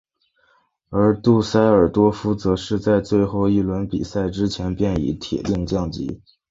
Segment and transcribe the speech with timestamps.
[0.89, 6.23] 而杜塞尔多夫则是在最后一轮比赛之前便已铁定降级。